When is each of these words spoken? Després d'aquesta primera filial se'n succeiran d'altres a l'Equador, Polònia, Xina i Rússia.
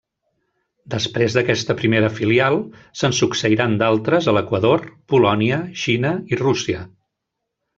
Després 0.93 1.35
d'aquesta 1.37 1.75
primera 1.81 2.09
filial 2.21 2.57
se'n 3.01 3.15
succeiran 3.19 3.75
d'altres 3.83 4.31
a 4.31 4.35
l'Equador, 4.39 4.89
Polònia, 5.15 5.61
Xina 5.85 6.19
i 6.35 6.45
Rússia. 6.45 6.83